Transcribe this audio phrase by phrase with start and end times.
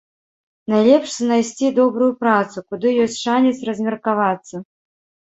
[0.73, 4.55] Найлепш знайсці добрую працу, куды ёсць шанец размеркавацца.